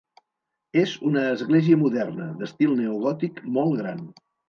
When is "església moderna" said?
1.35-2.31